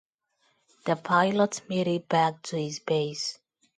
The 0.85 0.95
pilot 0.95 1.61
made 1.69 1.87
it 1.87 2.09
back 2.09 2.41
to 2.45 2.55
his 2.57 2.79
base. 2.79 3.37